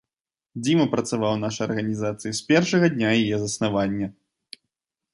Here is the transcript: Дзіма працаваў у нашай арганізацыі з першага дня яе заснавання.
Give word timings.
Дзіма 0.67 0.85
працаваў 0.93 1.31
у 1.37 1.41
нашай 1.43 1.67
арганізацыі 1.69 2.31
з 2.39 2.49
першага 2.51 2.93
дня 2.97 3.09
яе 3.21 3.35
заснавання. 3.45 4.07